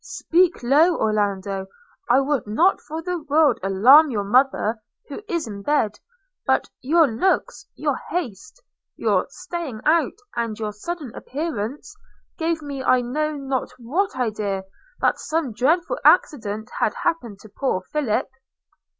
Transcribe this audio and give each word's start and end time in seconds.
'Speak 0.03 0.63
low, 0.63 0.97
Orlando; 0.97 1.67
I 2.09 2.21
would 2.21 2.47
not 2.47 2.81
for 2.81 3.03
the 3.03 3.19
world 3.21 3.59
alarm 3.61 4.09
you 4.09 4.23
mother, 4.23 4.81
who 5.07 5.21
is 5.27 5.45
in 5.47 5.61
bed:– 5.61 5.99
but 6.47 6.67
your 6.81 7.05
looks, 7.07 7.67
your 7.75 7.97
haste, 8.09 8.63
your 8.95 9.27
staying 9.29 9.79
out, 9.85 10.17
and 10.35 10.57
your 10.57 10.73
sudden 10.73 11.13
appearance, 11.13 11.95
gave 12.35 12.63
me 12.63 12.81
I 12.83 13.01
know 13.01 13.33
not 13.37 13.73
what 13.77 14.15
idea, 14.15 14.63
that 15.01 15.19
some 15.19 15.53
dreadful 15.53 15.99
accident 16.03 16.71
had 16.79 16.95
happened 16.95 17.37
to 17.41 17.49
poor 17.49 17.83
Philip.' 17.91 18.31